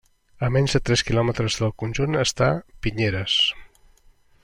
[0.45, 2.49] A menys de tres kilòmetres del conjunt està
[2.87, 3.37] Pinyeres.